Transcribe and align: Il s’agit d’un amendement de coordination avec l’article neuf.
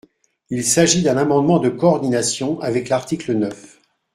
Il 0.49 0.63
s’agit 0.65 1.03
d’un 1.03 1.15
amendement 1.15 1.59
de 1.59 1.69
coordination 1.69 2.59
avec 2.59 2.89
l’article 2.89 3.35
neuf. 3.35 3.79